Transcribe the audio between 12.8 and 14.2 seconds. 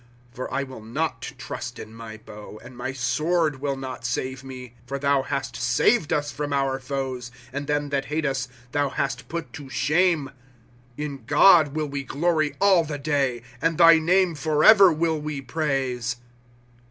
the day, And thy